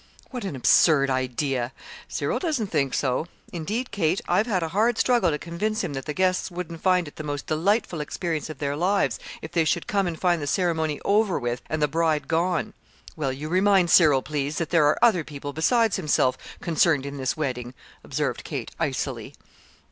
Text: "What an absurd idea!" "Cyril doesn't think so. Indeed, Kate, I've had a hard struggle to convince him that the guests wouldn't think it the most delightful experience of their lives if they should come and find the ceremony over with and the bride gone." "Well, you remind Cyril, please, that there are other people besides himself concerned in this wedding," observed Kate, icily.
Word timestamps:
"What 0.31 0.45
an 0.45 0.55
absurd 0.55 1.11
idea!" 1.11 1.73
"Cyril 2.07 2.39
doesn't 2.39 2.71
think 2.71 2.95
so. 2.95 3.27
Indeed, 3.53 3.91
Kate, 3.91 4.19
I've 4.27 4.47
had 4.47 4.63
a 4.63 4.69
hard 4.69 4.97
struggle 4.97 5.29
to 5.29 5.37
convince 5.37 5.83
him 5.83 5.93
that 5.93 6.05
the 6.05 6.13
guests 6.15 6.49
wouldn't 6.49 6.81
think 6.81 7.07
it 7.07 7.17
the 7.17 7.23
most 7.23 7.45
delightful 7.45 8.01
experience 8.01 8.49
of 8.49 8.57
their 8.57 8.75
lives 8.75 9.19
if 9.43 9.51
they 9.51 9.63
should 9.63 9.85
come 9.85 10.07
and 10.07 10.19
find 10.19 10.41
the 10.41 10.47
ceremony 10.47 10.99
over 11.05 11.37
with 11.37 11.61
and 11.69 11.83
the 11.83 11.87
bride 11.87 12.27
gone." 12.27 12.73
"Well, 13.15 13.31
you 13.31 13.47
remind 13.47 13.91
Cyril, 13.91 14.23
please, 14.23 14.57
that 14.57 14.71
there 14.71 14.87
are 14.87 14.97
other 15.03 15.23
people 15.23 15.53
besides 15.53 15.97
himself 15.97 16.35
concerned 16.61 17.05
in 17.05 17.17
this 17.17 17.37
wedding," 17.37 17.75
observed 18.03 18.43
Kate, 18.43 18.71
icily. 18.79 19.35